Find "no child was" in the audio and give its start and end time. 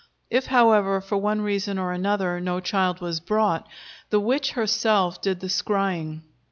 2.39-3.19